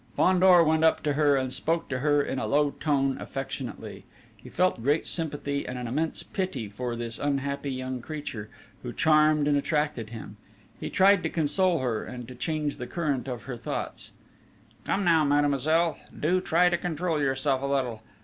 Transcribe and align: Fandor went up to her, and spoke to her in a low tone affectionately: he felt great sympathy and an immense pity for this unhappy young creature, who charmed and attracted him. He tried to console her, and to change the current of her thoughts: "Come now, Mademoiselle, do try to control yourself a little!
Fandor 0.17 0.63
went 0.63 0.83
up 0.83 1.03
to 1.03 1.13
her, 1.13 1.35
and 1.37 1.53
spoke 1.53 1.87
to 1.89 1.99
her 1.99 2.23
in 2.23 2.39
a 2.39 2.47
low 2.47 2.71
tone 2.71 3.19
affectionately: 3.21 4.03
he 4.35 4.49
felt 4.49 4.81
great 4.81 5.05
sympathy 5.05 5.63
and 5.67 5.77
an 5.77 5.85
immense 5.87 6.23
pity 6.23 6.67
for 6.67 6.95
this 6.95 7.19
unhappy 7.19 7.69
young 7.69 8.01
creature, 8.01 8.49
who 8.81 8.91
charmed 8.93 9.47
and 9.47 9.55
attracted 9.57 10.09
him. 10.09 10.37
He 10.79 10.89
tried 10.89 11.21
to 11.21 11.29
console 11.29 11.81
her, 11.81 12.03
and 12.03 12.27
to 12.29 12.33
change 12.33 12.77
the 12.77 12.87
current 12.87 13.27
of 13.27 13.43
her 13.43 13.57
thoughts: 13.57 14.11
"Come 14.85 15.05
now, 15.05 15.23
Mademoiselle, 15.23 15.99
do 16.19 16.41
try 16.41 16.67
to 16.69 16.79
control 16.79 17.21
yourself 17.21 17.61
a 17.61 17.67
little! 17.67 18.01